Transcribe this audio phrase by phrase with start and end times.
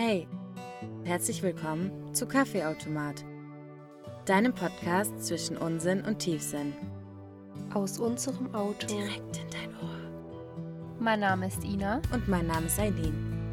[0.00, 0.28] Hey,
[1.02, 3.24] herzlich willkommen zu Kaffeeautomat,
[4.26, 6.72] deinem Podcast zwischen Unsinn und Tiefsinn.
[7.74, 8.86] Aus unserem Auto.
[8.86, 10.94] Direkt in dein Ohr.
[11.00, 12.00] Mein Name ist Ina.
[12.12, 13.50] Und mein Name ist Eileen.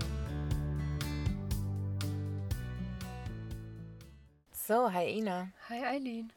[4.52, 5.50] So, hi Ina.
[5.70, 6.32] Hi Eileen.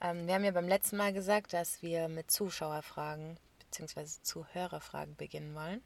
[0.00, 4.06] Ähm, wir haben ja beim letzten Mal gesagt, dass wir mit Zuschauerfragen bzw.
[4.22, 5.82] Zuhörerfragen beginnen wollen.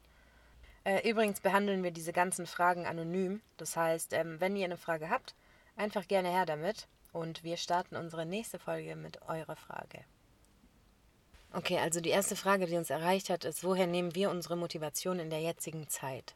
[0.83, 3.41] Äh, übrigens behandeln wir diese ganzen Fragen anonym.
[3.57, 5.35] Das heißt, ähm, wenn ihr eine Frage habt,
[5.75, 6.87] einfach gerne her damit.
[7.13, 10.05] Und wir starten unsere nächste Folge mit eurer Frage.
[11.53, 15.19] Okay, also die erste Frage, die uns erreicht hat, ist, woher nehmen wir unsere Motivation
[15.19, 16.33] in der jetzigen Zeit?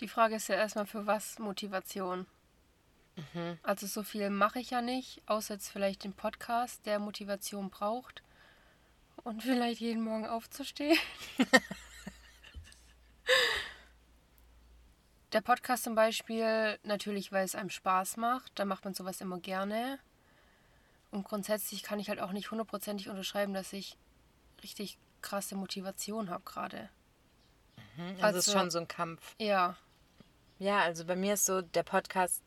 [0.00, 2.26] Die Frage ist ja erstmal, für was Motivation?
[3.16, 3.58] Mhm.
[3.62, 8.22] Also so viel mache ich ja nicht, außer jetzt vielleicht den Podcast, der Motivation braucht.
[9.22, 10.98] Und vielleicht jeden Morgen aufzustehen.
[15.32, 18.52] Der Podcast zum Beispiel, natürlich, weil es einem Spaß macht.
[18.54, 19.98] Da macht man sowas immer gerne.
[21.10, 23.96] Und grundsätzlich kann ich halt auch nicht hundertprozentig unterschreiben, dass ich
[24.62, 26.88] richtig krasse Motivation habe gerade.
[27.98, 29.34] Also, also ist schon so ein Kampf.
[29.38, 29.76] Ja.
[30.58, 32.42] Ja, also bei mir ist so, der Podcast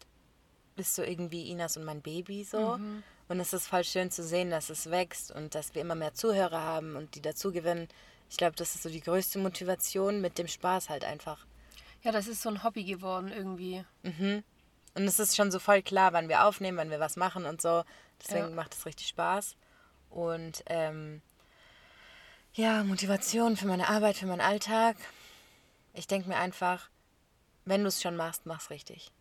[0.76, 2.78] ist so irgendwie Inas und mein Baby so.
[2.78, 3.04] Mhm.
[3.28, 6.14] Und es ist voll schön zu sehen, dass es wächst und dass wir immer mehr
[6.14, 7.88] Zuhörer haben und die dazu gewinnen.
[8.30, 11.46] Ich glaube, das ist so die größte Motivation mit dem Spaß halt einfach.
[12.04, 13.84] Ja, das ist so ein Hobby geworden irgendwie.
[14.04, 14.44] Mhm.
[14.94, 17.62] Und es ist schon so voll klar, wann wir aufnehmen, wann wir was machen und
[17.62, 17.84] so.
[18.22, 18.56] Deswegen Ja.
[18.56, 19.56] macht es richtig Spaß.
[20.10, 21.22] Und ähm,
[22.54, 24.98] ja, Motivation für meine Arbeit, für meinen Alltag.
[25.94, 26.90] Ich denke mir einfach,
[27.66, 29.12] wenn du es schon machst, mach's richtig.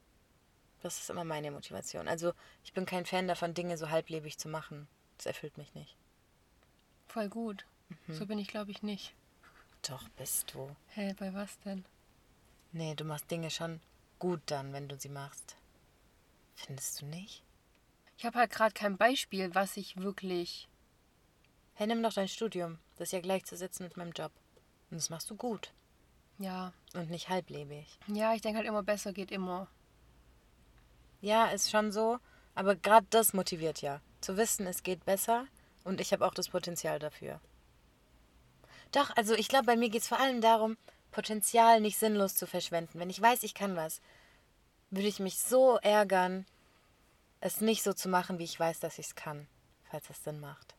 [0.82, 2.08] Das ist immer meine Motivation.
[2.08, 2.32] Also
[2.64, 4.88] ich bin kein Fan davon, Dinge so halblebig zu machen.
[5.18, 5.94] Das erfüllt mich nicht.
[7.08, 7.66] Voll gut.
[8.06, 8.14] Mhm.
[8.14, 9.12] So bin ich, glaube ich, nicht.
[9.86, 10.74] Doch, bist du.
[10.94, 11.84] Hä, bei was denn?
[12.72, 13.80] Nee, du machst Dinge schon
[14.18, 15.56] gut dann, wenn du sie machst.
[16.54, 17.42] Findest du nicht?
[18.16, 20.68] Ich habe halt gerade kein Beispiel, was ich wirklich.
[21.74, 22.78] Hey, nimm doch dein Studium.
[22.96, 24.30] Das ist ja gleichzusetzen mit meinem Job.
[24.90, 25.72] Und das machst du gut.
[26.38, 26.72] Ja.
[26.94, 27.86] Und nicht halblebig.
[28.08, 29.68] Ja, ich denke halt immer, besser geht immer.
[31.20, 32.18] Ja, ist schon so.
[32.54, 34.00] Aber gerade das motiviert ja.
[34.20, 35.46] Zu wissen, es geht besser.
[35.84, 37.40] Und ich habe auch das Potenzial dafür.
[38.92, 40.76] Doch, also ich glaube, bei mir geht es vor allem darum,
[41.10, 42.98] Potenzial nicht sinnlos zu verschwenden.
[42.98, 44.00] Wenn ich weiß, ich kann was,
[44.90, 46.46] würde ich mich so ärgern,
[47.40, 49.46] es nicht so zu machen, wie ich weiß, dass ich es kann.
[49.84, 50.74] Falls das Sinn macht.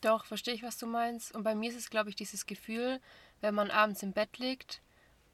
[0.00, 1.34] Doch, verstehe ich, was du meinst.
[1.34, 3.00] Und bei mir ist es, glaube ich, dieses Gefühl,
[3.40, 4.80] wenn man abends im Bett liegt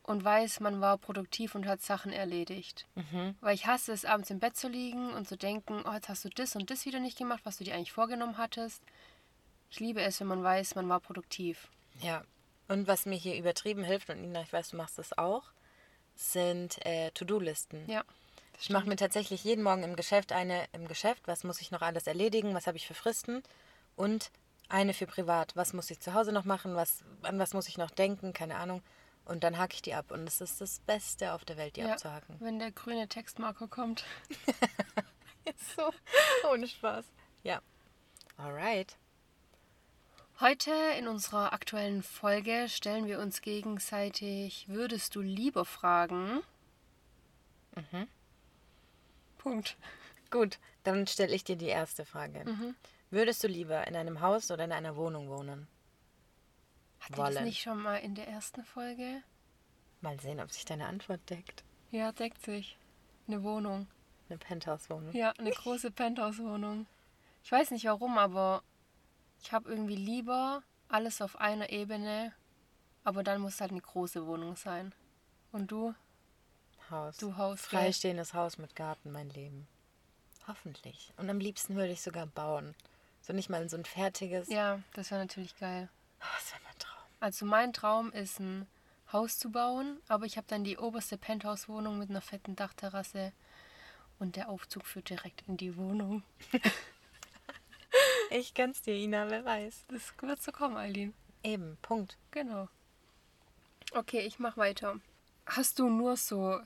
[0.03, 2.87] und weiß, man war produktiv und hat Sachen erledigt.
[2.95, 3.35] Mhm.
[3.41, 6.25] Weil ich hasse es, abends im Bett zu liegen und zu denken, oh, jetzt hast
[6.25, 8.83] du das und das wieder nicht gemacht, was du dir eigentlich vorgenommen hattest.
[9.71, 11.69] Ich liebe es, wenn man weiß, man war produktiv.
[12.01, 12.23] Ja.
[12.69, 15.45] Und was mir hier übertrieben hilft, und Nina, ich weiß, du machst das auch,
[16.15, 17.89] sind äh, To-Do-Listen.
[17.89, 18.05] Ja.
[18.61, 21.83] Ich mache mir tatsächlich jeden Morgen im Geschäft eine im Geschäft, was muss ich noch
[21.83, 23.43] alles erledigen, was habe ich für Fristen
[23.97, 24.31] und
[24.69, 27.79] eine für privat, was muss ich zu Hause noch machen, was, an was muss ich
[27.79, 28.83] noch denken, keine Ahnung.
[29.25, 30.11] Und dann hake ich die ab.
[30.11, 31.93] Und es ist das Beste auf der Welt, die ja.
[31.93, 32.37] abzuhaken.
[32.41, 34.05] Wenn der grüne Textmarker kommt.
[35.77, 35.93] So
[36.51, 37.05] ohne Spaß.
[37.43, 37.61] Ja.
[38.37, 38.97] Alright.
[40.41, 46.41] Heute in unserer aktuellen Folge stellen wir uns gegenseitig Würdest du lieber fragen?
[47.77, 48.09] Mhm.
[49.39, 49.77] Punkt.
[50.31, 52.45] Gut, dann stelle ich dir die erste Frage.
[52.45, 52.75] Mhm.
[53.11, 55.69] Würdest du lieber in einem Haus oder in einer Wohnung wohnen?
[56.99, 57.45] Hat ihr das Wollen.
[57.45, 59.23] nicht schon mal in der ersten Folge?
[60.01, 61.63] Mal sehen, ob sich deine Antwort deckt.
[61.93, 62.77] Ja, deckt sich.
[63.29, 63.87] Eine Wohnung.
[64.29, 65.15] Eine Penthouse-Wohnung.
[65.15, 66.87] Ja, eine große Penthouse-Wohnung.
[67.45, 68.65] Ich weiß nicht warum, aber
[69.45, 72.33] ich habe irgendwie lieber alles auf einer Ebene,
[73.05, 74.95] aber dann muss es halt eine große Wohnung sein.
[75.53, 75.95] Und du?
[76.91, 77.19] Haus.
[77.19, 77.61] Du Haus?
[77.61, 79.69] Freistehendes Haus mit Garten, mein Leben.
[80.49, 81.13] Hoffentlich.
[81.19, 82.75] Und am liebsten würde ich sogar bauen.
[83.21, 84.49] So nicht mal so ein fertiges.
[84.49, 85.91] Ja, das wäre natürlich geil.
[86.21, 87.05] Oh, das wäre mein Traum.
[87.21, 88.67] Also mein Traum ist ein
[89.13, 93.33] Haus zu bauen, aber ich habe dann die oberste Penthouse-Wohnung mit einer fetten Dachterrasse
[94.19, 96.23] und der Aufzug führt direkt in die Wohnung.
[98.37, 99.85] Ich gönn's dir, Ina, wer weiß.
[99.87, 101.15] Das wird so kommen, Eileen.
[101.45, 102.19] Eben, Punkt.
[102.33, 102.69] Genau.
[103.93, 104.99] Okay, ich mach weiter.
[105.47, 106.59] Hast du nur so.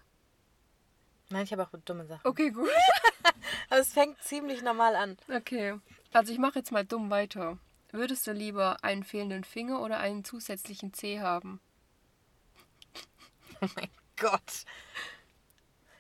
[1.28, 2.26] Nein, ich habe auch dumme Sachen.
[2.26, 2.70] Okay, gut.
[3.68, 5.18] Aber es fängt ziemlich normal an.
[5.28, 5.78] Okay.
[6.10, 7.58] Also ich mache jetzt mal dumm weiter.
[7.92, 11.60] Würdest du lieber einen fehlenden Finger oder einen zusätzlichen Zeh haben?
[13.60, 14.64] Oh mein Gott.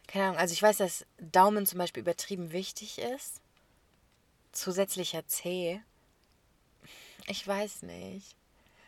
[0.06, 3.42] Keine Ahnung, also ich weiß, dass Daumen zum Beispiel übertrieben wichtig ist.
[4.58, 5.80] Zusätzlicher C.
[7.26, 8.36] Ich weiß nicht.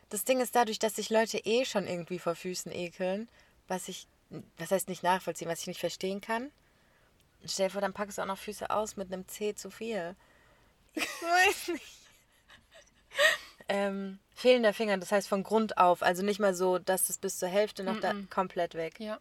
[0.09, 3.29] Das Ding ist dadurch, dass sich Leute eh schon irgendwie vor Füßen ekeln,
[3.69, 4.07] was ich
[4.59, 6.51] was heißt nicht nachvollziehen, was ich nicht verstehen kann.
[7.45, 10.15] Stell dir vor, dann packst du auch noch Füße aus mit einem C zu viel.
[10.95, 11.99] Ich weiß nicht.
[13.69, 16.03] ähm, fehlender Finger, das heißt von Grund auf.
[16.03, 19.01] Also nicht mal so, dass es bis zur Hälfte noch da komplett weg.
[19.01, 19.19] Ja,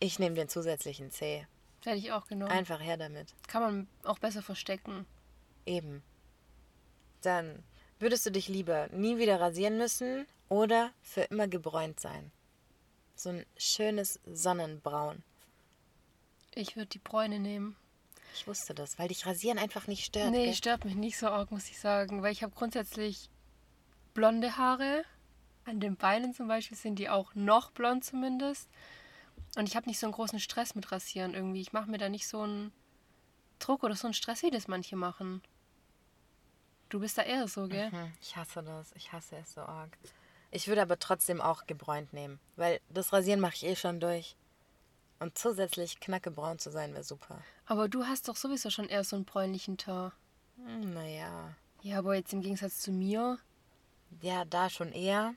[0.00, 1.46] Ich nehme den zusätzlichen C.
[1.84, 2.52] hätte ich auch genommen.
[2.52, 3.34] Einfach her damit.
[3.46, 5.06] Kann man auch besser verstecken.
[5.66, 6.02] Eben.
[7.22, 7.62] Dann
[7.98, 12.30] würdest du dich lieber nie wieder rasieren müssen oder für immer gebräunt sein?
[13.16, 15.22] So ein schönes Sonnenbraun.
[16.54, 17.76] Ich würde die Bräune nehmen.
[18.34, 20.32] Ich wusste das, weil dich rasieren einfach nicht stört.
[20.32, 20.54] Nee, gell?
[20.54, 22.22] stört mich nicht so arg, muss ich sagen.
[22.22, 23.30] Weil ich habe grundsätzlich
[24.12, 25.04] blonde Haare.
[25.64, 28.68] An den Beinen zum Beispiel sind die auch noch blond zumindest.
[29.56, 31.60] Und ich habe nicht so einen großen Stress mit Rasieren irgendwie.
[31.60, 32.72] Ich mache mir da nicht so einen
[33.60, 35.42] Druck oder so einen Stress, wie das manche machen.
[36.88, 37.90] Du bist da eher so, gell?
[37.90, 38.92] Hm, Ich hasse das.
[38.94, 39.96] Ich hasse es so arg.
[40.50, 44.36] Ich würde aber trotzdem auch gebräunt nehmen, weil das Rasieren mache ich eh schon durch.
[45.18, 47.40] Und zusätzlich knackebraun zu sein wäre super.
[47.66, 50.12] Aber du hast doch sowieso schon eher so einen bräunlichen Teint.
[50.56, 53.38] Hm, Naja, Ja, aber jetzt im Gegensatz zu mir.
[54.20, 55.34] ja, da schon eher.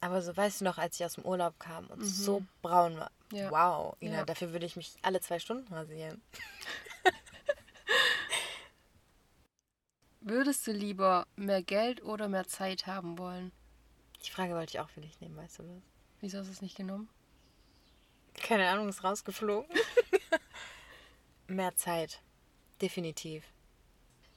[0.00, 3.10] Aber so weißt du noch, als ich aus dem Urlaub kam und so braun war.
[3.30, 3.36] Mhm.
[3.38, 3.50] Ja.
[3.50, 4.24] Wow, Ina, Ja.
[4.24, 6.20] dafür würde ich mich alle zwei Stunden rasieren.
[10.24, 13.50] Würdest du lieber mehr Geld oder mehr Zeit haben wollen?
[14.24, 15.82] Die Frage wollte ich auch für dich nehmen, weißt du das?
[16.20, 17.08] Wieso hast du es nicht genommen?
[18.34, 19.68] Keine Ahnung, ist rausgeflogen.
[21.48, 22.20] mehr Zeit.
[22.80, 23.42] Definitiv.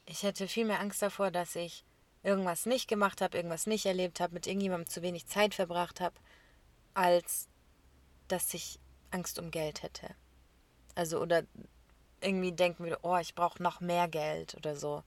[0.08, 1.86] Ich hätte viel mehr Angst davor, dass ich
[2.24, 6.16] irgendwas nicht gemacht habe, irgendwas nicht erlebt habe, mit irgendjemandem zu wenig Zeit verbracht habe,
[6.96, 7.48] als
[8.28, 8.80] dass ich
[9.12, 10.16] Angst um Geld hätte.
[10.96, 11.44] Also oder
[12.22, 15.04] irgendwie denken würde, oh, ich brauche noch mehr Geld oder so.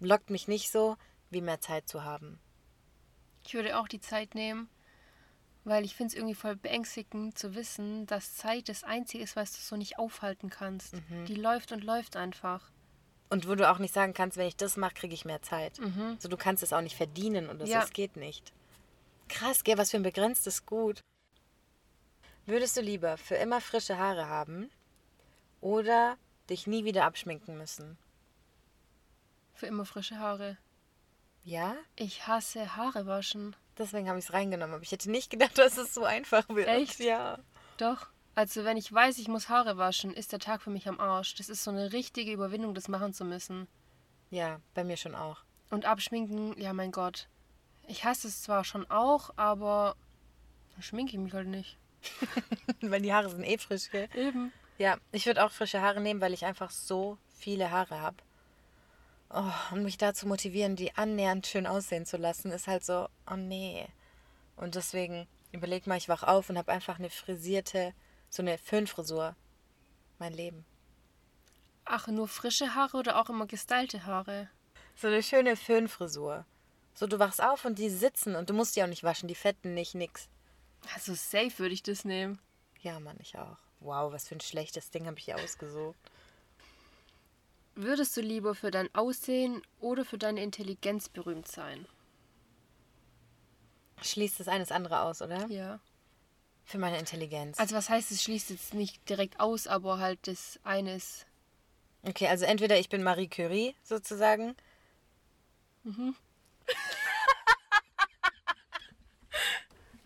[0.00, 0.96] Lockt mich nicht so,
[1.30, 2.38] wie mehr Zeit zu haben.
[3.46, 4.68] Ich würde auch die Zeit nehmen,
[5.64, 9.52] weil ich finde es irgendwie voll beängstigend zu wissen, dass Zeit das Einzige ist, was
[9.52, 10.94] du so nicht aufhalten kannst.
[11.26, 12.70] Die läuft und läuft einfach.
[13.30, 15.78] Und wo du auch nicht sagen kannst, wenn ich das mache, kriege ich mehr Zeit.
[16.18, 17.82] So, du kannst es auch nicht verdienen oder so, Ja.
[17.82, 18.52] es geht nicht.
[19.28, 21.00] Krass, gell, was für ein begrenztes Gut.
[22.46, 24.70] Würdest du lieber für immer frische Haare haben
[25.60, 26.16] oder
[26.48, 27.98] dich nie wieder abschminken müssen?
[29.58, 30.56] Für immer frische Haare.
[31.42, 31.74] Ja?
[31.96, 33.56] Ich hasse Haare waschen.
[33.76, 34.74] Deswegen habe ich es reingenommen.
[34.74, 36.68] Aber ich hätte nicht gedacht, dass es so einfach wird.
[36.68, 37.00] Echt?
[37.00, 37.40] Ja.
[37.76, 38.06] Doch.
[38.36, 41.34] Also wenn ich weiß, ich muss Haare waschen, ist der Tag für mich am Arsch.
[41.34, 43.66] Das ist so eine richtige Überwindung, das machen zu müssen.
[44.30, 45.42] Ja, bei mir schon auch.
[45.70, 47.28] Und abschminken, ja mein Gott.
[47.88, 49.96] Ich hasse es zwar schon auch, aber
[50.74, 51.78] dann schminke ich mich halt nicht.
[52.80, 54.08] Weil die Haare sind eh frisch, gell?
[54.14, 54.52] Eben.
[54.78, 58.18] Ja, ich würde auch frische Haare nehmen, weil ich einfach so viele Haare habe.
[59.30, 63.36] Oh, und mich dazu motivieren, die annähernd schön aussehen zu lassen, ist halt so, oh
[63.36, 63.86] nee.
[64.56, 67.92] Und deswegen überleg mal, ich wach auf und habe einfach eine frisierte,
[68.30, 69.36] so eine Föhnfrisur.
[70.18, 70.64] Mein Leben.
[71.84, 74.48] Ach, nur frische Haare oder auch immer gestylte Haare?
[74.96, 76.44] So eine schöne Föhnfrisur.
[76.94, 79.34] So, du wachst auf und die sitzen und du musst die auch nicht waschen, die
[79.34, 80.28] fetten nicht, nix.
[80.94, 82.40] Also safe würde ich das nehmen.
[82.80, 83.58] Ja, Mann, ich auch.
[83.80, 86.07] Wow, was für ein schlechtes Ding habe ich hier ausgesucht.
[87.80, 91.86] Würdest du lieber für dein Aussehen oder für deine Intelligenz berühmt sein?
[94.02, 95.46] Schließt das eines andere aus, oder?
[95.46, 95.78] Ja.
[96.64, 97.56] Für meine Intelligenz.
[97.56, 101.24] Also was heißt, es schließt jetzt nicht direkt aus, aber halt das eine ist.
[102.02, 104.56] Okay, also entweder ich bin Marie Curie sozusagen.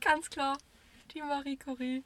[0.03, 0.59] Ganz klar.
[1.15, 2.05] Die Marie Curie.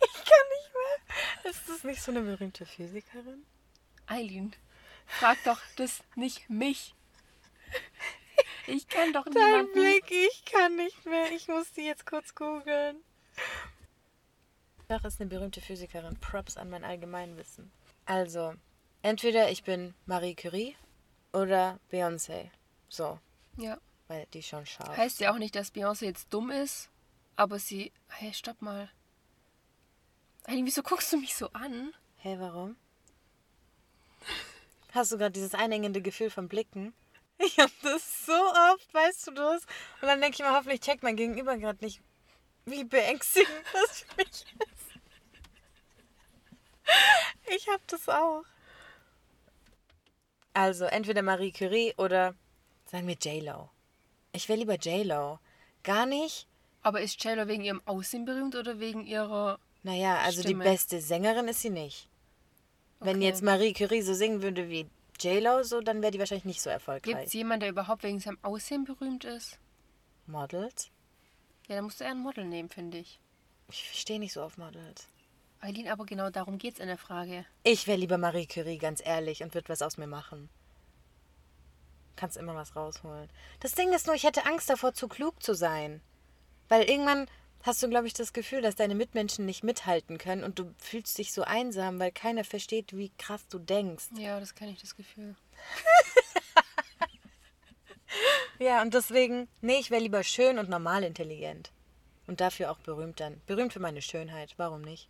[0.00, 1.52] Ich kann nicht mehr.
[1.52, 3.46] Ist das nicht so eine berühmte Physikerin?
[4.06, 4.54] Eileen,
[5.06, 6.94] frag doch das nicht mich.
[8.66, 9.72] Ich kenne doch Dein niemanden.
[9.72, 11.32] Blick, ich kann nicht mehr.
[11.32, 13.02] Ich muss die jetzt kurz googeln.
[14.88, 16.18] Doch, ist eine berühmte Physikerin.
[16.20, 17.72] Props an mein Allgemeinwissen.
[18.04, 18.54] Also,
[19.02, 20.76] entweder ich bin Marie Curie
[21.32, 22.50] oder Beyoncé.
[22.88, 23.18] So,
[23.56, 23.78] Ja.
[24.08, 24.96] weil die schon scharf.
[24.96, 26.90] Heißt ja auch nicht, dass Beyoncé jetzt dumm ist,
[27.36, 27.92] aber sie.
[28.08, 28.90] Hey, stopp mal.
[30.44, 31.94] Eileen, wieso guckst du mich so an?
[32.18, 32.76] Hä, warum?
[34.92, 36.94] Hast du gerade dieses einengende Gefühl von Blicken?
[37.44, 39.62] Ich hab das so oft, weißt du das?
[40.00, 42.00] Und dann denke ich mir, hoffentlich checkt mein Gegenüber gerade nicht,
[42.66, 44.82] wie beängstigend das für mich ist.
[47.52, 48.44] Ich hab das auch.
[50.54, 52.36] Also, entweder Marie Curie oder
[52.84, 53.70] sagen wir J-Lo.
[54.32, 55.40] Ich will lieber J-Lo.
[55.82, 56.46] Gar nicht.
[56.82, 59.58] Aber ist J-Lo wegen ihrem Aussehen berühmt oder wegen ihrer.
[59.82, 60.62] Naja, also Stimme.
[60.62, 62.08] die beste Sängerin ist sie nicht.
[63.02, 63.26] Wenn Okay.
[63.26, 64.88] jetzt Marie Curie so singen würde wie
[65.20, 67.34] J-Lo, so, dann wäre die wahrscheinlich nicht so Gibt es erfolgreich.
[67.34, 69.58] jemanden, der überhaupt wegen seinem Aussehen berühmt ist?
[70.26, 70.90] Models?
[71.68, 73.20] Ja, dann musst du eher ein Model nehmen, finde ich.
[73.68, 75.08] Ich stehe nicht so auf Models.
[75.60, 77.44] Eileen, aber genau darum geht's in der Frage.
[77.62, 80.48] Ich wäre lieber Marie Curie, ganz ehrlich, und würde was aus mir machen.
[82.16, 83.28] Kannst immer was rausholen.
[83.60, 86.00] Das Ding ist nur, ich hätte Angst davor, zu klug zu sein.
[86.68, 87.26] Weil irgendwann
[87.62, 91.18] hast du, glaube ich, das Gefühl, dass deine Mitmenschen nicht mithalten können und du fühlst
[91.18, 94.06] dich so einsam, weil keiner versteht, wie krass du denkst.
[94.16, 95.34] Ja, das kenne ich, das Gefühl.
[98.58, 101.72] Ja, und deswegen, nee, ich wäre lieber schön und normal intelligent.
[102.26, 103.40] Und dafür auch berühmt dann.
[103.46, 105.08] Berühmt für meine Schönheit, warum nicht?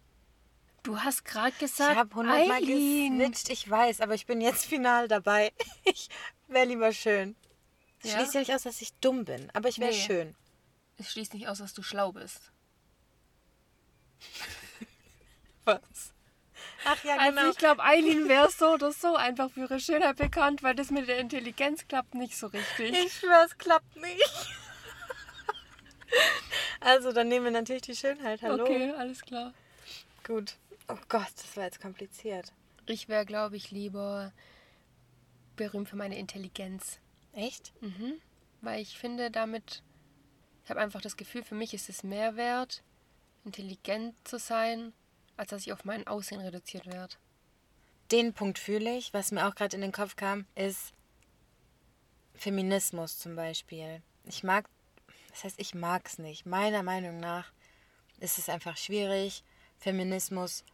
[0.84, 5.08] Du hast gerade gesagt, Ich habe hundertmal gesnitcht, ich weiß, aber ich bin jetzt final
[5.08, 5.52] dabei.
[5.84, 6.08] Ich
[6.48, 7.34] wäre lieber schön.
[8.02, 8.18] Es Ja?
[8.18, 9.96] schließt ja nicht aus, dass ich dumm bin, aber ich wäre Nee.
[10.00, 10.34] schön.
[10.98, 12.52] Es schließt nicht aus, dass du schlau bist.
[15.64, 16.12] Was?
[16.84, 17.50] Ach ja, Also genau.
[17.50, 21.08] ich glaube, Eileen wäre so oder so einfach für ihre Schönheit bekannt, weil das mit
[21.08, 22.92] der Intelligenz klappt nicht so richtig.
[22.92, 24.48] Ich schwör, es klappt nicht.
[26.80, 28.42] Also, dann nehmen wir natürlich die Schönheit.
[28.42, 28.64] Hallo.
[28.64, 29.54] Okay, alles klar.
[30.26, 30.56] Gut.
[30.88, 32.52] Oh Gott, das war jetzt kompliziert.
[32.86, 34.32] Ich wäre, glaube ich, lieber
[35.56, 36.98] berühmt für meine Intelligenz.
[37.32, 37.72] Echt?
[37.80, 38.20] Mhm.
[38.60, 39.82] Weil ich finde, damit,
[40.64, 42.82] ich habe einfach das Gefühl, für mich ist es mehr wert,
[43.44, 44.92] intelligent zu sein,
[45.36, 47.16] als dass ich auf mein Aussehen reduziert werde.
[48.10, 49.12] Den Punkt fühle ich.
[49.14, 50.92] Was mir auch gerade in den Kopf kam, ist
[52.34, 54.02] Feminismus zum Beispiel.
[54.24, 54.68] Ich mag,
[55.30, 56.46] das heißt, ich mag es nicht.
[56.46, 57.52] Meiner Meinung nach
[58.20, 59.42] ist es einfach schwierig,
[59.78, 60.64] Feminismus,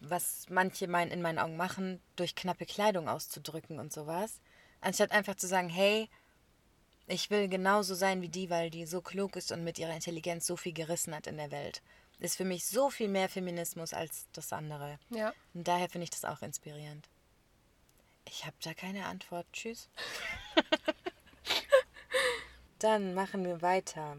[0.00, 4.40] was manche mein, in meinen Augen machen, durch knappe Kleidung auszudrücken und sowas.
[4.80, 6.08] Anstatt einfach zu sagen, hey,
[7.06, 10.46] ich will genauso sein wie die, weil die so klug ist und mit ihrer Intelligenz
[10.46, 11.82] so viel gerissen hat in der Welt.
[12.18, 14.98] Ist für mich so viel mehr Feminismus als das andere.
[15.10, 15.34] Ja.
[15.52, 17.08] Und daher finde ich das auch inspirierend.
[18.26, 19.46] Ich habe da keine Antwort.
[19.52, 19.90] Tschüss.
[22.78, 24.16] Dann machen wir weiter.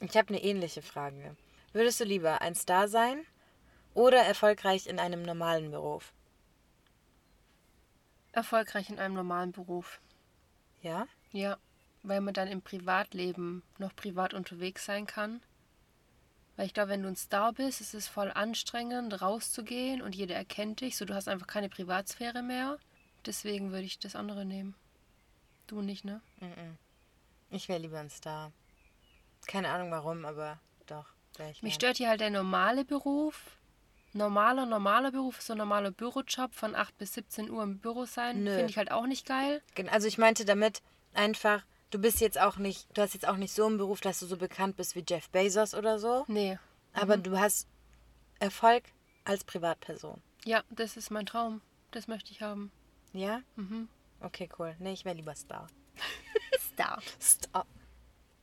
[0.00, 1.36] Ich habe eine ähnliche Frage.
[1.72, 3.24] Würdest du lieber ein Star sein
[3.94, 6.12] oder erfolgreich in einem normalen Beruf?
[8.32, 10.00] Erfolgreich in einem normalen Beruf.
[10.82, 11.06] Ja?
[11.30, 11.58] Ja,
[12.02, 15.42] weil man dann im Privatleben noch privat unterwegs sein kann.
[16.56, 20.34] Weil ich glaube, wenn du ein Star bist, ist es voll anstrengend, rauszugehen und jeder
[20.34, 22.78] erkennt dich, so du hast einfach keine Privatsphäre mehr.
[23.24, 24.74] Deswegen würde ich das andere nehmen.
[25.66, 26.20] Du nicht, ne?
[27.50, 28.52] Ich wäre lieber ein Star.
[29.46, 31.06] Keine Ahnung warum, aber doch.
[31.38, 31.70] Mich gern.
[31.70, 33.56] stört hier halt der normale Beruf.
[34.14, 38.44] Normaler, normaler Beruf, so ein normaler Bürojob von 8 bis 17 Uhr im Büro sein,
[38.44, 39.62] finde ich halt auch nicht geil.
[39.90, 40.82] Also ich meinte damit
[41.14, 41.62] einfach,
[41.92, 44.26] du bist jetzt auch nicht, du hast jetzt auch nicht so einen Beruf, dass du
[44.26, 46.24] so bekannt bist wie Jeff Bezos oder so.
[46.26, 46.58] Nee.
[46.92, 47.68] Aber du hast
[48.40, 48.84] Erfolg
[49.24, 50.20] als Privatperson.
[50.44, 51.60] Ja, das ist mein Traum.
[51.92, 52.72] Das möchte ich haben.
[53.12, 53.42] Ja?
[53.56, 53.88] Mhm.
[54.20, 54.74] Okay, cool.
[54.78, 55.68] Nee, ich wäre lieber Star.
[56.72, 57.00] Star.
[57.20, 57.66] Star.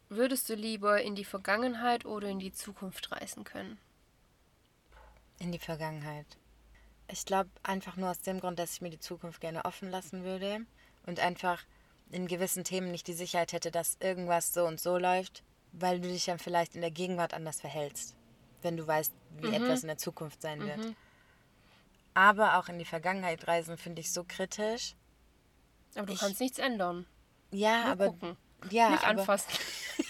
[0.08, 3.78] Würdest du lieber in die Vergangenheit oder in die Zukunft reisen können?
[5.40, 6.26] In die Vergangenheit.
[7.12, 10.24] Ich glaube einfach nur aus dem Grund, dass ich mir die Zukunft gerne offen lassen
[10.24, 10.66] würde
[11.06, 11.64] und einfach
[12.12, 16.08] in gewissen Themen nicht die Sicherheit hätte, dass irgendwas so und so läuft, weil du
[16.08, 18.16] dich dann vielleicht in der Gegenwart anders verhältst,
[18.62, 20.96] wenn du weißt, wie etwas in der Zukunft sein wird.
[22.16, 24.96] Aber auch in die Vergangenheit reisen finde ich so kritisch.
[25.96, 27.06] Aber du Ich- kannst nichts ändern.
[27.52, 28.38] Ja, Nur aber gucken.
[28.70, 29.52] ja, nicht aber, anfassen.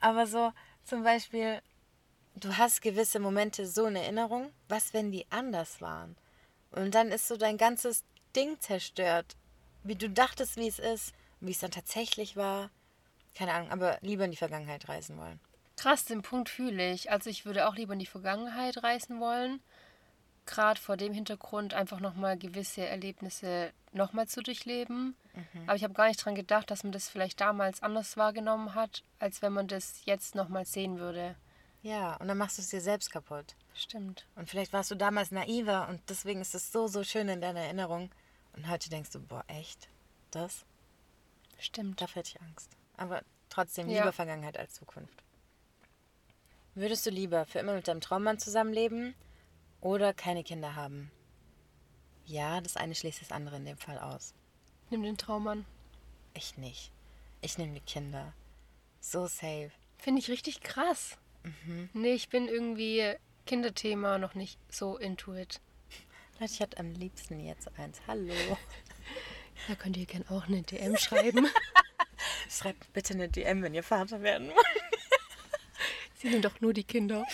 [0.00, 0.52] aber so
[0.84, 1.60] zum Beispiel,
[2.34, 6.16] du hast gewisse Momente so in Erinnerung, was wenn die anders waren?
[6.70, 9.36] Und dann ist so dein ganzes Ding zerstört,
[9.84, 12.70] wie du dachtest, wie es ist, wie es dann tatsächlich war.
[13.34, 15.40] Keine Ahnung, aber lieber in die Vergangenheit reisen wollen.
[15.76, 17.10] Krass, den Punkt fühle ich.
[17.10, 19.60] Also ich würde auch lieber in die Vergangenheit reisen wollen.
[20.44, 25.16] Gerade vor dem Hintergrund einfach nochmal gewisse Erlebnisse nochmal zu durchleben.
[25.66, 29.02] Aber ich habe gar nicht dran gedacht, dass man das vielleicht damals anders wahrgenommen hat,
[29.18, 31.36] als wenn man das jetzt nochmal sehen würde.
[31.82, 33.56] Ja, und dann machst du es dir selbst kaputt.
[33.74, 34.26] Stimmt.
[34.36, 37.60] Und vielleicht warst du damals naiver und deswegen ist es so, so schön in deiner
[37.60, 38.10] Erinnerung.
[38.54, 39.88] Und heute denkst du, boah, echt?
[40.30, 40.64] Das?
[41.58, 42.00] Stimmt.
[42.00, 42.70] Davor hätte ich Angst.
[42.96, 43.98] Aber trotzdem Ja.
[44.00, 45.22] lieber Vergangenheit als Zukunft.
[46.74, 49.14] Würdest du lieber für immer mit deinem Traummann zusammenleben
[49.80, 51.10] oder keine Kinder haben?
[52.24, 54.34] Ja, das eine schließt das andere in dem Fall aus.
[54.90, 55.66] Nimm den Traum an.
[56.34, 56.92] Ich nicht.
[57.40, 58.32] Ich nehme die Kinder.
[59.00, 59.70] So safe.
[59.98, 61.18] Finde ich richtig krass.
[61.92, 63.14] Nee, ich bin irgendwie
[63.46, 65.60] Kinderthema noch nicht so into it.
[66.44, 68.00] Ich hätte am liebsten jetzt eins.
[68.06, 68.34] Hallo.
[69.68, 71.46] Da könnt ihr gerne auch eine DM schreiben.
[72.50, 74.82] Schreibt bitte eine DM, wenn ihr Vater werden wollt.
[76.14, 77.24] Sie sind doch nur die Kinder.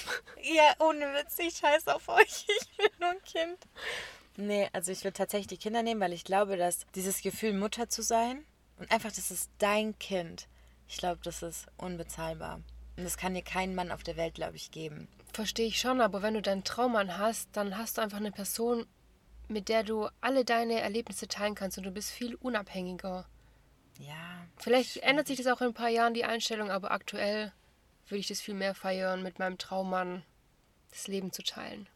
[0.42, 2.44] Ja, ohne Witz, ich scheiß auf euch.
[2.48, 3.58] Ich bin nur ein Kind.
[4.36, 7.88] Nee, also ich will tatsächlich die Kinder nehmen, weil ich glaube, dass dieses Gefühl, Mutter
[7.88, 8.44] zu sein
[8.78, 10.48] und einfach, das ist dein Kind,
[10.86, 12.60] ich glaube, das ist unbezahlbar.
[12.96, 15.08] Und das kann dir kein Mann auf der Welt, glaube ich, geben.
[15.32, 18.86] Verstehe ich schon, aber wenn du deinen Traummann hast, dann hast du einfach eine Person,
[19.48, 23.26] mit der du alle deine Erlebnisse teilen kannst und du bist viel unabhängiger.
[23.98, 24.46] Ja.
[24.58, 27.52] Vielleicht ändert sich das auch in ein paar Jahren, die Einstellung, aber aktuell
[28.06, 30.22] würde ich das viel mehr feiern, mit meinem Traummann
[30.90, 31.88] das Leben zu teilen.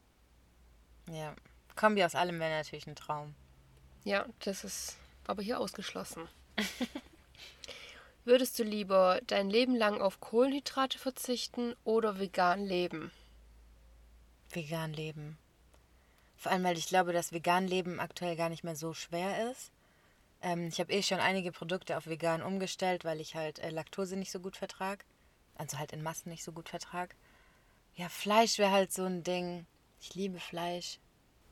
[1.10, 1.34] Ja.
[1.76, 3.34] Kombi aus allem wäre natürlich ein Traum.
[4.04, 6.28] Ja, das ist aber hier ausgeschlossen.
[8.24, 13.10] Würdest du lieber dein Leben lang auf Kohlenhydrate verzichten oder vegan leben?
[14.50, 15.38] Vegan leben.
[16.42, 19.70] Vor allem, weil ich glaube, dass vegan leben aktuell gar nicht mehr so schwer ist.
[20.42, 24.16] Ähm, ich habe eh schon einige Produkte auf vegan umgestellt, weil ich halt äh, Laktose
[24.16, 25.04] nicht so gut vertrag.
[25.54, 27.14] Also halt in Massen nicht so gut vertrag.
[27.94, 29.66] Ja, Fleisch wäre halt so ein Ding.
[30.00, 30.98] Ich liebe Fleisch,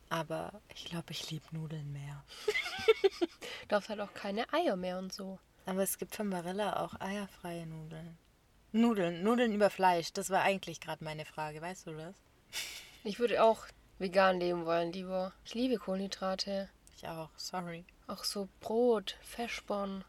[0.08, 2.24] aber ich glaube, ich liebe Nudeln mehr.
[3.20, 5.38] Du darfst halt auch keine Eier mehr und so.
[5.66, 8.18] Aber es gibt von Barilla auch eierfreie Nudeln.
[8.72, 12.16] Nudeln, Nudeln über Fleisch, das war eigentlich gerade meine Frage, weißt du das?
[13.04, 13.66] Ich würde auch
[14.00, 15.32] vegan leben wollen, lieber.
[15.44, 16.68] Ich liebe Kohlenhydrate.
[16.96, 17.84] Ich auch, sorry.
[18.08, 20.04] Auch so Brot, Feschborn,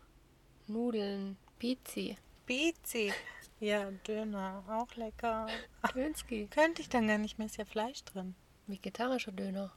[0.68, 2.18] Nudeln, Pizzi,
[2.48, 3.14] Pizzi.
[3.60, 5.48] Ja, Döner, auch lecker.
[5.94, 6.48] Dönski.
[6.52, 8.34] Könnte ich dann gar nicht mehr, ist ja Fleisch drin.
[8.66, 9.72] Vegetarischer Döner.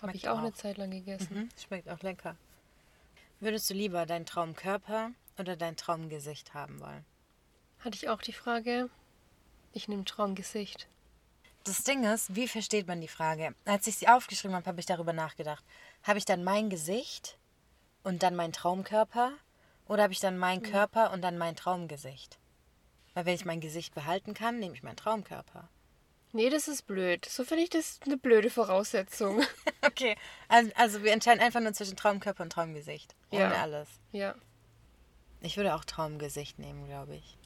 [0.00, 0.42] Habe ich auch, auch.
[0.42, 1.34] eine Zeit lang gegessen.
[1.34, 2.36] Mhm, schmeckt auch lecker.
[3.38, 7.04] Würdest du lieber deinen Traumkörper oder dein Traumgesicht haben wollen?
[7.80, 8.88] Hatte ich auch die Frage.
[9.72, 10.88] Ich nehme Traumgesicht.
[11.64, 13.54] Das Ding ist, wie versteht man die Frage?
[13.64, 15.64] Als ich sie aufgeschrieben habe, habe ich darüber nachgedacht.
[16.02, 17.38] Habe ich dann mein Gesicht
[18.02, 19.32] und dann meinen Traumkörper?
[19.86, 22.38] Oder habe ich dann meinen Körper und dann mein Traumgesicht?
[23.14, 25.68] Weil wenn ich mein Gesicht behalten kann, nehme ich meinen Traumkörper.
[26.32, 27.26] Nee, das ist blöd.
[27.26, 29.42] So finde ich das eine blöde Voraussetzung.
[29.84, 30.16] Okay,
[30.48, 33.16] also, also wir entscheiden einfach nur zwischen Traumkörper und Traumgesicht.
[33.30, 33.50] Ohne Ja.
[33.62, 33.88] alles.
[34.12, 34.36] ja,
[35.40, 37.36] Ich würde auch Traumgesicht nehmen, glaube ich.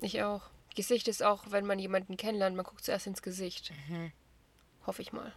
[0.00, 0.42] ich auch.
[0.76, 3.72] Gesicht ist auch, wenn man jemanden kennenlernt, man guckt zuerst ins Gesicht.
[4.86, 5.32] Hoffe ich mal.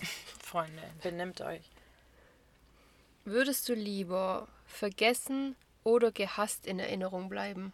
[0.42, 1.68] Freunde, benimmt euch.
[3.24, 7.72] Würdest du lieber vergessen oder gehasst in Erinnerung bleiben?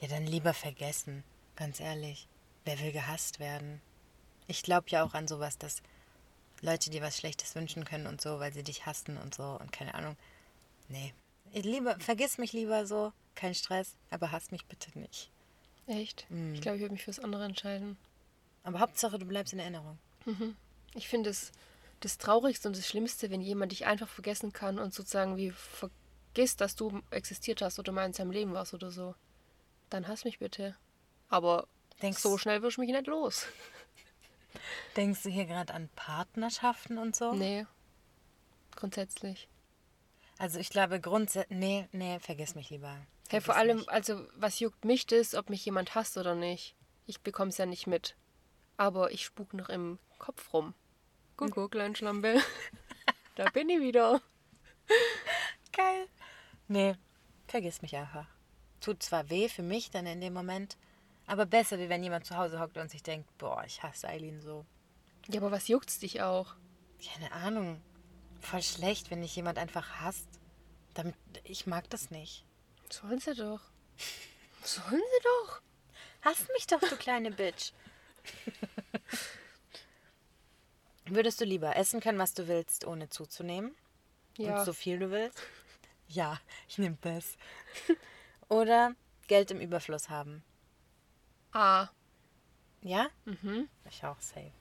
[0.00, 1.24] Ja, dann lieber vergessen.
[1.56, 2.28] Ganz ehrlich.
[2.64, 3.80] Wer will gehasst werden?
[4.46, 5.82] Ich glaube ja auch an sowas, dass
[6.60, 9.72] Leute dir was Schlechtes wünschen können und so, weil sie dich hassen und so und
[9.72, 10.16] keine Ahnung.
[10.88, 11.14] Nee.
[11.52, 15.30] Ich lieber, vergiss mich lieber so, kein Stress, aber hasst mich bitte nicht.
[15.88, 16.26] Echt?
[16.52, 17.96] Ich glaube, ich würde mich fürs andere entscheiden.
[18.62, 19.98] Aber Hauptsache, du bleibst in Erinnerung.
[20.94, 21.52] Ich finde es
[22.00, 26.60] das Traurigste und das Schlimmste, wenn jemand dich einfach vergessen kann und sozusagen wie vergisst,
[26.60, 29.14] dass du existiert hast oder mal in seinem Leben warst oder so.
[29.88, 30.76] Dann hass mich bitte.
[31.28, 31.66] Aber
[32.02, 33.46] Denkst, so schnell wirst du mich nicht los.
[34.96, 37.32] denkst du hier gerade an Partnerschaften und so?
[37.32, 37.66] Nee.
[38.76, 39.48] Grundsätzlich.
[40.36, 42.96] Also ich glaube grundsätzlich, nee, nee, vergiss mich lieber.
[43.30, 43.88] Hey, vor allem, mich.
[43.90, 46.74] also, was juckt mich das, ob mich jemand hasst oder nicht?
[47.06, 48.16] Ich bekomme es ja nicht mit.
[48.76, 50.74] Aber ich spuk noch im Kopf rum.
[51.36, 52.40] Kuckuck, klein Schlampe.
[53.34, 54.22] da bin ich wieder.
[55.72, 56.08] Geil.
[56.68, 56.96] Nee,
[57.46, 58.26] vergiss mich einfach.
[58.80, 60.76] Tut zwar weh für mich dann in dem Moment,
[61.26, 64.40] aber besser, wie wenn jemand zu Hause hockt und sich denkt, boah, ich hasse Eileen
[64.40, 64.64] so.
[65.28, 66.54] Ja, aber was juckt's dich auch?
[67.04, 67.82] Keine Ahnung.
[68.40, 70.28] Voll schlecht, wenn dich jemand einfach hasst.
[70.94, 71.14] Damit,
[71.44, 72.44] ich mag das nicht.
[72.90, 73.60] Sollen sie doch.
[74.62, 75.60] Sollen sie doch.
[76.22, 77.72] Hasst mich doch, du kleine Bitch.
[81.06, 83.74] Würdest du lieber essen können, was du willst, ohne zuzunehmen?
[84.36, 84.58] Ja.
[84.58, 85.38] Und so viel du willst?
[86.08, 87.36] Ja, ich nehme das.
[88.48, 88.94] Oder
[89.26, 90.42] Geld im Überfluss haben.
[91.52, 91.88] Ah.
[92.82, 93.08] Ja?
[93.24, 93.68] Mhm.
[93.90, 94.52] Ich auch safe.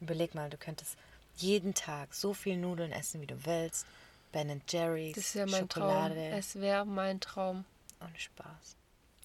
[0.00, 0.96] Überleg mal, du könntest
[1.36, 3.86] jeden Tag so viel Nudeln essen, wie du willst.
[4.32, 6.14] Ben Jerry's, Das wäre mein Schokolade.
[6.14, 6.38] Traum.
[6.38, 7.64] Es wäre mein Traum.
[8.00, 8.76] Ohne Spaß.